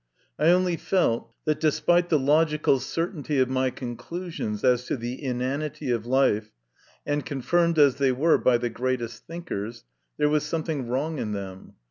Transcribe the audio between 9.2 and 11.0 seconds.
thinkers, there was something